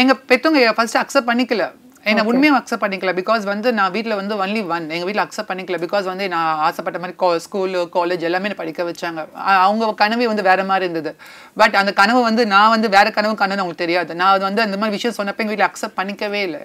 எங்க 0.02 0.14
பெத்தவங்க 0.32 0.74
ஃபர்ஸ்ட் 0.80 1.00
அக்செப்ட் 1.04 1.30
பண்ணிக்கல. 1.30 1.66
என்ன 2.10 2.24
உண்மையும் 2.30 2.58
அக்செப்ட் 2.58 2.84
பண்ணிக்கல. 2.84 3.12
பிகாஸ் 3.20 3.44
வந்து 3.52 3.70
நான் 3.78 3.94
வீட்ல 3.96 4.14
வந்து 4.20 4.36
ஒன்லி 4.44 4.62
ஒன் 4.74 4.86
எங்க 4.96 5.06
வீட்ல 5.08 5.24
அக்செப்ட் 5.26 5.50
பண்ணிக்கல. 5.50 5.78
பிகாஸ் 5.86 6.06
வந்து 6.12 6.26
நான் 6.34 6.62
ஆசைப்பட்ட 6.68 7.00
மாதிரி 7.04 7.40
ஸ்கூல் 7.46 7.74
காலேஜ் 7.96 8.24
எல்லாமே 8.30 8.52
படிக்க 8.62 8.84
வச்சாங்க. 8.90 9.24
அவங்க 9.66 9.90
கனவே 10.04 10.28
வந்து 10.32 10.46
வேற 10.50 10.64
மாதிரி 10.70 10.86
இருந்தது. 10.88 11.12
பட் 11.62 11.76
அந்த 11.82 11.94
கனவு 12.00 12.22
வந்து 12.30 12.46
நான் 12.54 12.74
வந்து 12.76 12.90
வேற 12.96 13.10
கனவு 13.18 13.36
கனவு 13.44 13.62
அவங்களுக்கு 13.64 13.86
தெரியாது. 13.86 14.16
நான் 14.22 14.48
வந்து 14.50 14.64
அந்த 14.68 14.80
மாதிரி 14.82 14.96
விஷயம் 14.98 15.18
சொன்னப்ப 15.20 15.44
எங்க 15.46 15.54
வீட்ல 15.56 15.70
அக்செப்ட் 15.70 16.00
பண்ணிக்கவே 16.00 16.42
இல்லை. 16.50 16.64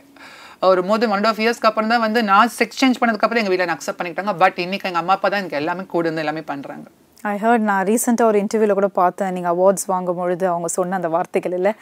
ஒரு 0.71 0.83
மோர் 0.89 1.03
தென் 1.05 1.15
ஒன் 1.17 1.31
ஆஃப் 1.31 1.41
இயர்ஸ்க்கு 1.45 1.71
அப்புறம் 1.71 1.93
தான் 1.95 2.05
வந்து 2.07 2.23
நான் 2.33 2.53
செக்ஸ் 2.59 2.81
சேஞ்ச் 2.83 3.01
பண்ணதுக்கப்புறம் 3.03 3.43
எங்க 3.45 3.55
வீட்ல 3.55 3.77
அக்செப்ட் 3.77 4.01
பண்ணிக்கிட்டாங்க. 4.01 4.35
பட் 4.45 4.61
இன்னைக்கு 4.67 4.91
எங்க 4.91 5.03
அம்மா 5.05 5.17
அப்பா 5.19 5.31
தான் 5.31 5.43
எனக்கு 5.45 5.61
எல்லாமே 5.63 5.87
கூட 5.95 6.07
இருந்து 6.09 6.25
எல்லாமே 6.27 6.45
பண்றாங்க. 6.53 6.87
ஐ 7.31 7.33
ஹர்ட் 7.43 7.63
நான் 7.69 7.85
ரீசெண்டாக 7.89 8.31
ஒரு 8.31 8.39
இன்டர்வியூவில் 8.41 8.77
கூட 8.79 8.89
பார்த்தேன். 8.99 9.31
நீங்கள் 9.37 9.53
அவார்ட்ஸ் 9.53 9.87
வாங்கும் 9.93 10.19
பொழுது 10.21 10.45
அவங்க 10.51 10.69
சொன்ன 10.75 10.97
அந்த 10.99 11.09
வார்த்தைகள் 11.15 11.55
இல்லை? 11.59 11.73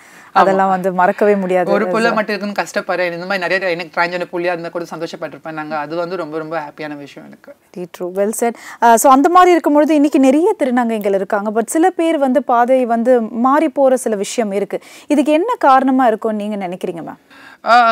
அதெல்லாம் 0.40 0.70
வந்து 0.72 0.90
மறக்கவே 1.00 1.34
முடியாது. 1.40 1.72
ஒரு 1.76 1.86
புள்ள 1.94 2.10
மட்டும் 2.16 2.34
இருக்குன்னு 2.34 2.58
கஷ்டப்படுறேன். 2.60 3.16
இந்த 3.16 3.26
மாதிரி 3.30 3.44
நிறைய 3.44 3.72
எனக்கு 3.76 3.94
டிரான்ஜெண்டர் 3.96 4.30
புள்ளியா 4.34 4.52
இருந்தா 4.54 4.70
கூட 4.76 4.86
சந்தோஷப்பட்டிருப்பேன் 4.92 5.58
நாங்க. 5.60 5.74
அது 5.84 5.96
வந்து 6.02 6.20
ரொம்ப 6.22 6.38
ரொம்ப 6.42 6.56
ஹாப்பியான 6.66 6.98
விஷயம் 7.04 7.26
எனக்கு. 7.28 7.50
Very 7.76 7.86
true 7.96 8.08
well 8.18 8.36
said 8.42 8.58
so 9.04 9.08
அந்த 9.16 9.30
மாதிரி 9.36 9.52
இருக்கும்பொழுது 9.56 9.98
இன்னைக்கு 10.00 10.20
நிறைய 10.28 10.52
திருநங்கைகள் 10.62 11.18
இருக்காங்க. 11.20 11.50
பட் 11.58 11.72
சில 11.76 11.90
பேர் 11.98 12.18
வந்து 12.26 12.42
பாதை 12.52 12.78
வந்து 12.94 13.14
மாறி 13.48 13.70
போகிற 13.80 13.98
சில 14.04 14.16
விஷயம் 14.24 14.54
இருக்கு. 14.60 14.80
இதுக்கு 15.14 15.34
என்ன 15.40 15.56
காரணமாக 15.68 16.12
இருக்கும்னு 16.12 16.42
நீங்கள் 16.44 16.64
நினைக்கிறீங்க 16.66 17.04
மேம் 17.08 17.20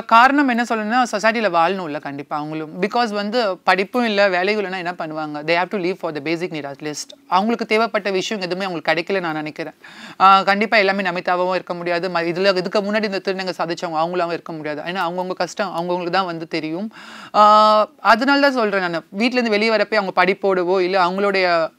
காரணம் 0.06 0.48
என்ன 0.48 0.62
சொல்லணும்னா 0.62 1.04
சொசைட்டியில் 1.12 1.54
வாழணும் 1.56 1.84
இல்லை 1.84 2.00
கண்டிப்பாக 2.00 2.42
அவங்களும். 2.42 2.82
பிகாஸ் 2.82 3.12
வந்து 3.12 3.58
படிப்பும் 3.58 4.04
இல்லை 4.04 4.28
வேலையும் 4.28 4.64
இல்லைன்னா 4.64 4.76
என்ன 4.76 4.94
பண்ணுவாங்க? 4.98 5.42
They 5.42 5.62
have 5.62 5.66
to 5.68 5.78
leave 5.78 5.96
for 6.00 6.12
the 6.12 6.20
basic 6.20 6.52
need 6.52 6.72
at least 6.72 7.12
அவங்களுக்கு 7.28 7.66
தேவைப்பட்ட 7.66 8.10
விஷயம் 8.10 8.42
எதுவுமே 8.42 8.66
அவங்களுக்கு 8.66 8.92
கிடைக்கல 8.92 9.20
நான் 9.20 9.34
நினைக்கிறேன். 9.34 9.74
கண்டிப்பாக 10.44 10.82
எல்லாமே 10.82 11.02
நமிதாவும் 11.02 11.54
இருக்க 11.54 11.74
முடியாது. 11.74 12.08
ம- 12.08 12.56
இதுக்கு 12.56 12.80
முன்னாடி 12.80 13.02
இந்த 13.02 13.20
திருநங்கை 13.24 13.52
சாதிச்சவங்க 13.58 13.98
அவங்களாவும் 14.02 14.32
இருக்க 14.32 14.52
முடியாது. 14.52 14.92
ஏன்னா 14.92 14.94
அவங்கவுங்க 14.94 15.32
கஷ்டம் 15.32 15.74
அவங்கவுங்களுக்கு 15.76 16.10
தான் 16.10 16.24
வந்து 16.24 16.48
தெரியும். 16.48 16.92
அதனால 18.00 18.40
தான் 18.40 18.52
சொல்கிறேன் 18.52 18.90
நான். 18.90 19.04
வீட்டிலேருந்து 19.18 19.48
வெளியே 19.48 19.70
வரப்போ 19.70 19.94
அவங்க 19.94 20.24
படிப்போடவோ 20.24 20.80
இல்லை 20.80 21.00
அவங்களுடைய 21.00 21.70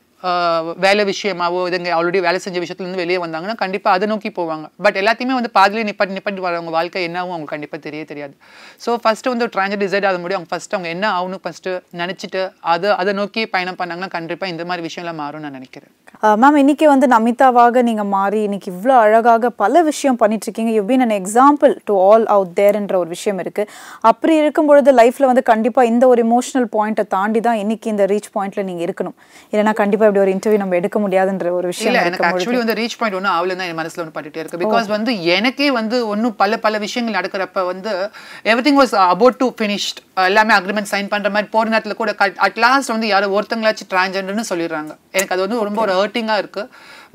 வேலை 0.85 1.03
விஷயமாவோ 1.11 1.59
இதுங்க 1.69 1.89
ஆல்ரெடி 1.97 2.19
வேலை 2.25 2.39
செஞ்ச 2.45 2.57
விஷயத்துலேருந்து 2.63 3.01
வெளியே 3.03 3.19
வந்தாங்கன்னா 3.23 3.55
கண்டிப்பாக 3.63 3.97
அதை 3.97 4.07
நோக்கி 4.11 4.29
போவாங்க. 4.39 4.65
பட் 4.85 4.97
எல்லாத்தையுமே 5.01 5.35
வந்து 5.39 5.51
பாதிலே 5.57 5.85
நிப்பாட்டி 5.89 6.17
நிப்பாட்டி 6.17 6.43
வரவங்க 6.47 6.73
வாழ்க்கை 6.77 7.03
என்னாவும் 7.09 7.33
அவங்களுக்கு 7.35 7.55
கண்டிப்பாக 7.55 7.81
தெரிய 7.87 8.01
தெரியாது. 8.11 8.35
ஸோ 8.85 8.99
ஃபஸ்ட்டு 9.03 9.31
வந்து 9.33 9.45
ஒரு 9.47 9.53
ட்ரான்ஜர் 9.55 9.81
டிசைட் 9.85 10.07
ஆக 10.09 10.19
முடியும். 10.23 10.39
அவங்க 10.39 10.53
ஃபஸ்ட்டு 10.53 10.77
அவங்க 10.77 10.91
என்ன 10.95 11.05
ஆகணும் 11.17 11.43
ஃபஸ்ட்டு 11.45 11.73
நினச்சிட்டு 12.01 12.43
அதை 12.73 12.91
அதை 13.01 13.13
நோக்கி 13.21 13.43
பயணம் 13.55 13.79
பண்ணாங்கன்னா 13.81 14.11
கண்டிப்பாக 14.17 14.53
இந்த 14.53 14.65
மாதிரி 14.71 14.85
விஷயம்லாம் 14.89 15.19
மாறும்னு 15.23 15.45
நான் 15.47 15.57
நினைக்கிறேன். 15.59 15.91
மேம் 16.41 16.57
இன்னைக்கு 16.61 16.85
வந்து 16.91 17.07
நமிதாவாக 17.13 17.81
நீங்க 17.89 18.03
மாறி 18.15 18.39
இன்னைக்கு 18.47 18.67
இவ்வளோ 18.73 18.95
அழகாக 19.03 19.49
பல 19.61 19.81
விஷயம் 19.89 20.17
பண்ணிட்டு 20.21 20.45
இருக்கீங்க 20.47 20.71
you 20.77 20.81
been 20.89 21.03
an 21.05 21.15
example 21.19 21.73
to 21.89 21.93
all 22.07 22.25
out 22.35 22.51
தேர்ன்ற 22.59 22.95
ஒரு 23.03 23.09
விஷயம் 23.15 23.39
இருக்கு. 23.43 23.63
அப்படி 24.09 24.33
இருக்கும் 24.41 24.69
பொழுது 24.69 24.91
லைஃப்ல 25.01 25.29
வந்து 25.31 25.43
கண்டிப்பாக 25.51 25.91
இந்த 25.93 26.03
ஒரு 26.13 26.21
இமோஷனல் 26.27 26.67
பாயிண்ட்டை 26.75 27.05
தாண்டி 27.15 27.41
தான் 27.47 27.59
இன்னைக்கு 27.63 27.89
இந்த 27.93 28.05
ரீச் 28.13 28.29
பாயிண்ட்ல 28.35 28.63
நீங்க 28.69 28.83
இருக்கணும். 28.87 29.17
இல்லைன்னா 29.51 29.75
கண்டிப்பாக 29.81 30.10
இப்படி 30.11 30.23
ஒரு 30.25 30.33
இன்டர்வியூ 30.35 30.59
நம்ம 30.61 30.75
எடுக்க 30.79 30.97
முடியாதுன்ற 30.99 31.49
ஒரு 31.57 31.67
விஷயம் 31.71 31.89
இல்ல 31.91 31.99
எனக்கு 32.07 32.25
ஆக்சுவலி 32.29 32.59
வந்து 32.61 32.75
ரீச் 32.79 32.95
பாயிண்ட் 32.99 33.17
ஒன்றும் 33.17 33.35
ஆகல 33.35 33.55
தான் 33.59 33.69
என் 33.71 33.79
மனசுல 33.79 34.01
ஒன்று 34.03 34.15
பட்டுட்டே 34.17 34.41
இருக்கு. 34.41 34.59
பிகாஸ் 34.63 34.87
வந்து 34.95 35.11
எனக்கே 35.35 35.67
வந்து 35.71 36.07
ஒன்றும் 36.07 36.35
பல 36.35 36.57
பல 36.65 36.77
விஷயங்கள் 36.85 37.17
நடக்கிறப்ப 37.19 37.65
வந்து 37.65 37.91
everything 38.67 38.79
was 38.81 38.95
about 39.13 39.39
to 39.41 39.47
finished 39.59 39.99
எல்லாமே 40.29 40.53
அக்ரிமெண்ட் 40.55 40.91
சைன் 40.93 41.11
பண்ற 41.13 41.29
மாதிரி 41.35 41.49
போற 41.55 41.65
நேரத்துல 41.75 41.95
கூட 42.01 42.13
அட் 42.47 42.59
லாஸ்ட் 42.65 42.93
வந்து 42.95 43.07
யாரோ 43.07 43.29
ஒருத்தங்களாச்சும் 43.37 43.91
டிரான்ஜெண்டர்னு 43.93 44.49
சொல்லிடுறாங்க. 44.51 44.91
எனக்கு 45.11 45.35
அது 45.35 45.45
வந்து 45.47 45.63
ரொம்ப 45.67 45.81
ஒரு 45.81 45.95
ஹர்ட்டிங்கா 45.99 46.37
இருக்கு. 46.37 46.63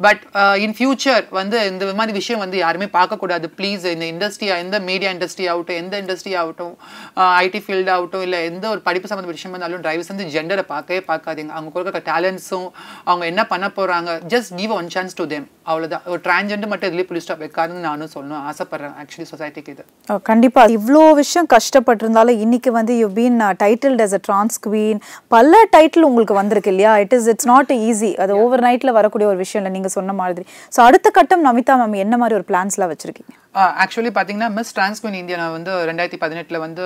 பட் 0.00 0.20
இன் 0.56 0.74
ஃபியூச்சர் 0.78 1.24
வந்து 1.30 1.66
இந்த 1.66 1.84
மாதிரி 1.84 2.12
விஷயம் 2.12 2.40
வந்து 2.40 2.56
யாருமே 2.56 2.84
பார்க்கக்கூடாது. 2.84 3.44
ப்ளீஸ் 3.56 4.00
இந்த 4.00 4.28
இண்டஸ்ட்ரி 4.28 4.58
எந்த 4.58 4.78
மீடியா 4.78 5.10
இண்டஸ்ட்ரி 5.10 5.48
ஆகட்டும் 5.48 5.76
எந்த 5.76 6.02
இண்டஸ்ட்ரி 6.02 6.36
ஆகட்டும் 6.36 6.78
ஐடி 7.16 7.62
ஃபீல்டு 7.66 7.90
ஆகட்டும் 7.90 8.22
இல்லை 8.22 8.44
எந்த 8.44 8.68
ஒரு 8.68 8.80
படிப்பு 8.80 9.14
சம்மந்த 9.14 9.24
விஷயம் 9.24 9.58
இருந்தாலும் 9.58 9.82
டிரைவர்ஸ் 9.82 10.16
வந்து 10.16 10.24
ஜெண்டரை 10.24 10.62
பார்க்கவே 10.62 11.04
பார்க்காதீங்க. 11.08 11.48
அவங்க 11.48 11.80
கொடுக்குற 11.80 12.08
டேலண்ட்ஸும் 12.08 12.70
அவங்க 13.04 13.26
என்ன 13.26 13.46
பண்ண 13.46 13.66
போகிறாங்க 13.66 14.20
just 14.28 14.54
give 14.56 14.70
one 14.70 14.88
chance 14.88 15.14
to 15.14 15.26
them 15.26 15.48
அவ்வளோதான் 15.66 16.04
ஒரு 16.04 16.20
டிரான்ஜெண்டர் 16.24 16.66
மட்டும் 16.66 16.92
இதுலேயே 16.92 17.02
புலி 17.02 17.20
ஸ்டாப் 17.20 17.40
வைக்காதுன்னு 17.40 17.72
நானும் 17.72 18.08
சொல்லணும். 18.14 18.50
ஆசைப்பட்றேன் 18.50 18.94
ஆக்சுவலி 19.02 19.24
சொசைட்டிக்கு 19.38 19.68
இது. 19.68 19.84
அஹ் 20.12 20.22
கண்டிப்பா. 20.22 20.64
இவ்வளோ 20.64 21.14
விஷயம் 21.14 21.48
கஷ்டப்பட்டிருந்தாலும் 21.48 22.38
இன்னைக்கு 22.38 22.72
வந்து 22.72 22.96
you 22.96 23.08
been 23.08 23.54
titled 23.62 24.00
as 24.00 24.14
a 24.14 24.18
trans 24.32 24.70
queen. 24.70 25.00
பல 25.28 25.64
டைட்டில் 25.76 26.00
உங்களுக்கு 26.00 26.34
வந்திருக்கு 26.34 26.70
இல்லையா? 26.70 26.98
It 26.98 27.12
is 27.12 27.26
it's 27.26 27.46
not 27.46 27.72
easy 27.72 28.16
அது 28.16 28.36
ஓவர் 28.36 28.60
நைட்ல 28.60 28.90
வரக்கூடிய 28.90 29.28
ஒரு 29.28 29.38
விஷயம் 29.38 29.66
இல்லை. 29.66 29.84
நீங்க 29.86 29.98
சொன்ன 29.98 30.14
மாதிரி. 30.22 30.44
ஸோ 30.76 30.80
அடுத்த 30.88 31.08
கட்டம் 31.18 31.46
நமிதா 31.48 31.74
மேம் 31.80 32.02
என்ன 32.04 32.14
மாதிரி 32.22 32.38
ஒரு 32.40 32.46
பிளான்ஸ்லாம் 32.52 32.92
வச்சிருக்கீங்க? 32.92 33.34
ஆக்சுவலி 33.82 34.10
பார்த்தீங்கன்னா 34.14 34.48
மிஸ் 34.56 34.72
டிரான்ஸ்குயின் 34.76 35.18
இந்தியா 35.20 35.36
நான் 35.40 35.54
வந்து 35.56 35.72
ரெண்டாயிரத்தி 35.88 36.18
பதினெட்டில் 36.22 36.58
வந்து 36.64 36.82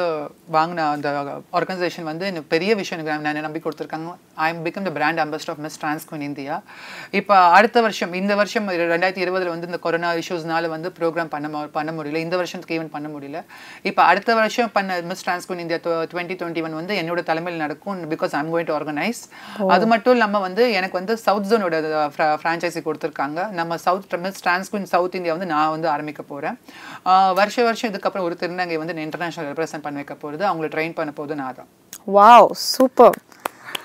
வாங்கின 0.56 0.84
அந்த 0.96 1.08
ஆர்கனைசேஷன் 1.58 2.06
வந்து 2.10 2.24
எனக்கு 2.30 2.48
பெரிய 2.52 2.70
விஷயம் 2.80 2.96
எனக்கு 2.98 3.24
நான் 3.26 3.46
நம்பி 3.46 3.60
கொடுத்துருக்காங்க 3.64 4.10
I 4.44 4.48
am 4.52 4.60
become 4.66 4.86
the 4.88 4.90
brand 4.98 5.20
ambassador 5.24 5.52
of 5.54 5.62
miss 5.64 5.78
trans queen 5.80 6.24
India 6.28 6.56
இப்போ 7.20 7.36
அடுத்த 7.56 7.80
வருஷம் 7.86 8.12
இந்த 8.20 8.34
வருஷம் 8.40 8.68
ரெண்டாயிரத்தி 8.92 9.24
இருபதுல 9.24 9.52
வந்து 9.54 9.68
இந்த 9.70 9.80
கொரோனா 9.86 10.10
இஷ்யூஸ்னால 10.20 10.70
வந்து 10.74 10.90
ப்ரோக்ராம் 10.98 11.32
பண்ண 11.34 11.48
பண்ண 11.78 11.90
முடியல. 11.96 12.22
இந்த 12.26 12.38
வருஷத்துக்கு 12.42 12.76
ஈவென்ட் 12.76 12.94
பண்ண 12.96 13.10
முடியல. 13.14 13.40
இப்போ 13.90 14.04
அடுத்த 14.10 14.30
வருஷம் 14.40 14.72
பண்ண 14.76 15.00
miss 15.10 15.26
trans queen 15.26 15.64
India 15.64 15.80
twenty 16.12 16.36
twenty 16.42 16.64
one 16.68 16.78
வந்து 16.80 17.00
என்னோட 17.02 17.22
தலைமையில் 17.32 17.62
நடக்கும் 17.64 18.06
because 18.14 18.38
I'm 18.42 18.52
going 18.54 18.70
to 18.70 18.76
organise 18.78 19.22
அது 19.74 19.86
மட்டும் 19.94 20.16
இல்லாமல் 20.18 20.46
வந்து 20.46 20.62
எனக்கு 20.78 20.98
வந்து 21.00 21.16
சவுத் 21.26 21.50
ஜோனோட 21.52 21.76
ஃப்ரான்ச்சைசி 22.40 22.82
கொடுத்துருக்காங்க. 22.90 23.50
நம்ம 23.50 23.76
சவுத் 23.76 24.14
டிரான்ஸ்குயின் 24.46 24.82
சவுத் 24.82 25.14
இந்தியா 25.14 25.32
வந்து 25.34 25.54
நான் 25.54 25.70
வந்து 25.70 25.88
ஆரம்பிக்க 25.88 26.22
போகிறேன் 26.22 26.58
வருஷ 27.34 27.64
வருஷம் 27.64 27.92
இதுக்கப்புறம் 27.92 28.20
ஒரு 28.20 28.36
திருநங்கை 28.40 28.76
வந்து 28.78 28.94
இன்டர்நேஷனல் 28.94 29.52
ரெப்ரசென்ட் 29.52 29.82
பண்ண 29.82 30.02
வைக்க 30.02 30.14
போகிறது 30.14 30.52
அவங்கள 30.52 30.68
ட்ரெயின் 30.68 30.94
பண்ண 30.94 31.10
போகுது 31.10 31.34
நான் 31.34 31.54
தான். 31.54 31.68
Wow 32.14 32.46
super 32.52 33.16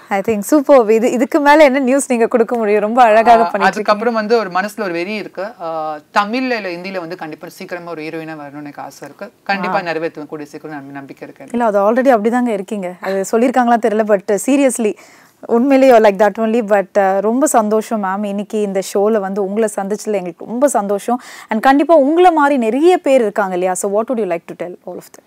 I 0.10 0.20
think 0.20 0.40
super 0.40 0.92
இது 0.92 1.12
இதுக்கு 1.12 1.40
மேல 1.40 1.64
என்ன 1.64 1.80
நியூஸ் 1.80 2.10
நீங்க 2.10 2.28
கொடுக்க 2.28 2.56
முடியும்? 2.56 2.82
ரொம்ப 2.82 3.02
அழகாக. 3.04 3.50
அதுக்கப்புறம் 3.58 4.14
வந்து 4.14 4.38
ஒரு 4.38 4.50
மனசுல 4.50 4.82
ஒரு 4.82 4.92
வெறி 4.92 5.14
இருக்கு. 5.14 5.46
தமிழ்ல 6.14 6.32
இல்ல 6.32 6.60
ஹிந்தில 6.60 7.00
வந்து 7.00 7.16
கண்டிப்பா 7.18 7.50
சீக்கிரமா 7.50 7.90
ஒரு 7.90 8.02
ஹீரோயினா 8.02 8.36
வரணும்னு 8.36 8.58
எனக்கு 8.58 8.82
ஆசை 8.82 9.08
இருக்கு. 9.08 9.32
கண்டிப்பா 9.44 9.80
நிறைவேற்றுவேன் 9.80 10.26
கூடிய 10.26 10.50
சீக்கிரம் 10.50 10.80
நம்பி- 10.80 10.92
நம்பிக்கை 10.92 11.28
இருக்கு 11.28 11.48
இல்ல 11.52 11.66
அது 11.66 11.80
ஆல்ரெடி 11.80 12.18
அப்படிதாங்க 12.18 12.48
இருக்கீங்க. 12.48 12.94
அது 13.02 13.26
சொல்லியிருக்காங்களா 13.32 13.78
தெரியல 13.82 14.04
பட் 14.04 14.42
சீரியஸ்லி 14.46 14.96
உண்மையிலேயோ 15.48 16.00
லைக் 16.00 16.18
தட் 16.18 16.34
ஒன்லி 16.40 16.68
பட் 16.68 17.22
ரொம்ப 17.22 17.46
சந்தோஷம் 17.46 18.04
மேம் 18.04 18.26
இன்னைக்கு 18.26 18.62
இந்த 18.62 18.82
ஷோவில் 18.82 19.20
வந்து 19.20 19.46
உங்களை 19.46 19.70
சந்திச்சதுல 19.76 20.14
எங்களுக்கு 20.14 20.46
ரொம்ப 20.46 20.68
சந்தோஷம். 20.68 21.22
அண்ட் 21.48 21.62
கண்டிப்பாக 21.62 22.02
உங்களை 22.02 22.32
மாதிரி 22.32 22.58
நிறைய 22.58 22.98
பேர் 22.98 23.22
இருக்காங்க 23.22 23.54
இல்லையா? 23.54 23.74
So 23.82 23.90
what 23.90 24.10
would 24.10 24.18
you 24.18 24.26
like 24.26 24.42
to 24.46 24.54
tell 24.58 24.80
all 24.86 24.96
of 24.96 25.04
them? 25.04 25.24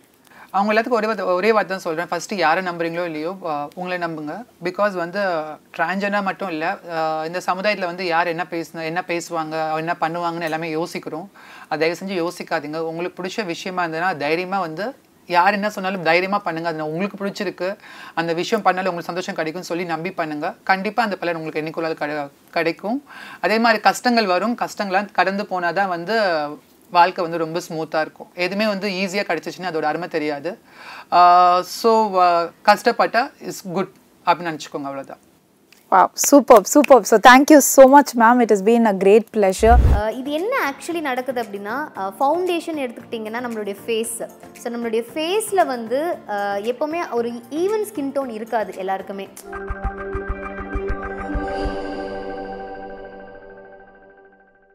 அவங்க 0.51 0.81
எல்லாத்துக்கும் 0.81 0.89
ஒரே 0.89 1.07
வார்த்தை- 1.07 1.25
ஒரே 1.25 1.53
வார்த்தை 1.53 1.77
தான் 1.77 1.95
சொல்கிறேன் 1.95 2.09
ஃபஸ்ட்டு 2.11 2.35
யாரை 2.35 2.63
நம்புறீங்களோ 2.65 3.05
இல்லையோ 3.05 3.37
உங்களை 3.75 3.99
நம்புங்க. 3.99 4.45
பிகாஸ் 4.65 4.93
வந்து 4.93 5.21
டிரான்ஜெண்டர் 5.77 6.23
மட்டும் 6.23 6.49
இல்லை 6.49 6.69
இந்த 7.27 7.41
சமுதாயத்தில் 7.41 7.89
வந்து 7.89 8.07
யார் 8.07 8.27
என்ன 8.27 8.47
பேசணும் 8.51 8.83
என்ன 8.83 9.05
பேசுவாங்க 9.07 9.77
என்ன 9.77 9.97
பண்ணுவாங்கன்னு 10.01 10.43
எல்லாமே 10.43 10.71
யோசிக்கிறோம். 10.71 11.31
தயவு 11.69 11.97
செஞ்சு 12.05 12.29
யோசிக்காதீங்க. 12.29 12.77
உங்களுக்கு 12.77 13.23
பிடிச்ச 13.23 13.45
விஷயமா 13.45 13.85
இருந்ததுன்னா 13.85 14.17
தைரியமாக 14.17 14.61
வந்து 14.63 14.95
யார் 15.37 15.57
என்ன 15.59 15.69
சொன்னாலும் 15.77 16.07
தைரியமாக 16.09 16.41
பண்ணுங்கள் 16.47 16.73
அது 16.73 16.89
உங்களுக்கு 16.93 17.19
பிடிச்சிருக்கு. 17.21 17.69
அந்த 18.21 18.31
விஷயம் 18.41 18.65
பண்ணாலும் 18.67 18.91
உங்களுக்கு 18.93 19.13
சந்தோஷம் 19.13 19.39
கிடைக்கும்னு 19.41 19.71
சொல்லி 19.71 19.87
நம்பி 19.95 20.13
பண்ணுங்கள் 20.21 20.57
கண்டிப்பாக 20.71 21.09
அந்த 21.09 21.19
பலன் 21.23 21.39
உங்களுக்கு 21.41 21.63
என்னைக்குள்ளால் 21.63 22.01
கிடை 22.03 22.17
கிடைக்கும். 22.57 22.99
அதே 23.47 23.59
மாதிரி 23.67 23.81
கஷ்டங்கள் 23.89 24.33
வரும். 24.35 24.57
கஷ்டங்கள்லாம் 24.65 25.13
கடந்து 25.21 25.47
போனால் 25.53 25.79
தான் 25.81 25.93
வந்து 25.97 26.17
வாழ்க்கை 26.99 27.23
வந்து 27.25 27.43
ரொம்ப 27.45 27.59
ஸ்மூத்தாக 27.69 28.05
இருக்கும். 28.07 28.29
எதுவுமே 28.45 28.67
வந்து 28.75 28.89
ஈஸியாக 29.01 29.27
கிடச்சிச்சின்னா 29.31 29.71
அதோட 29.73 29.87
அருமை 29.93 30.11
தெரியாது. 30.17 30.51
ஸோ 31.79 31.91
கஷ்டப்பட்டால் 32.71 33.33
இஸ் 33.51 33.65
குட் 33.77 33.95
அப்படின்னு 34.27 34.53
நினச்சிக்கோங்க 34.53 34.89
அவ்வளோதான் 34.91 35.23
Wow, 35.93 36.07
super 36.23 36.65
super 36.73 37.05
so 37.11 37.17
thank you 37.27 37.59
so 37.67 37.83
much 37.93 38.11
ma'am 38.23 38.41
it 38.45 38.51
is 38.55 38.65
been 38.67 38.89
a 38.91 38.93
great 38.95 39.29
pleasure 39.37 39.79
இது 40.19 40.31
என்ன 40.31 40.55
ஆக்சுவலி 40.67 41.03
நடக்குது 41.07 41.41
அப்படின்னா 41.45 41.77
uh, 42.01 42.11
ஃபவுண்டேஷன் 42.19 42.81
எடுத்துக்கிட்டிங்கன்னா 42.85 43.41
நம்மளுடைய 43.45 43.77
ஃபேஸ் 43.85 44.17
ஸோ 44.61 44.67
நம்மளுடைய 44.75 45.05
ஃபேஸில் 45.13 45.65
வந்து 45.67 46.01
uh, 46.31 46.57
எப்போவுமே 46.73 47.03
ஒரு 47.11 47.31
ஈவன் 47.63 47.87
ஸ்கின் 47.91 48.15
டோன் 48.17 48.33
இருக்காது 48.39 48.73
எல்லாருக்குமே. 48.79 49.29